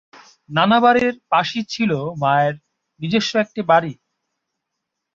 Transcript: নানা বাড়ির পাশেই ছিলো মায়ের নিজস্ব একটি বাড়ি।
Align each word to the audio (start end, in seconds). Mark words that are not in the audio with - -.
নানা 0.49 0.77
বাড়ির 0.79 1.13
পাশেই 1.31 1.65
ছিলো 1.73 1.99
মায়ের 2.21 2.55
নিজস্ব 2.99 3.33
একটি 3.43 3.61
বাড়ি। 3.71 3.93